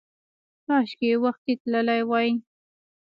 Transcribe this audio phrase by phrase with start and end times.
[0.65, 2.29] کاشکې وختي تللی وای!